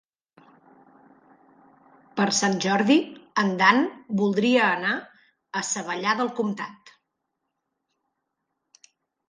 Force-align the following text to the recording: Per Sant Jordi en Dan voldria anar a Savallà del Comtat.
Per 2.19 2.25
Sant 2.37 2.55
Jordi 2.65 2.95
en 3.43 3.53
Dan 3.61 3.83
voldria 4.23 4.65
anar 4.71 4.95
a 5.61 5.65
Savallà 5.71 6.17
del 6.23 6.35
Comtat. 6.43 6.95